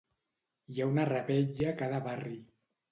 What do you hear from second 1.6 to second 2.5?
a cada barri